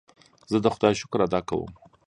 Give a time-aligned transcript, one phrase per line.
[0.51, 1.71] زه د خدای شکر ادا کوم.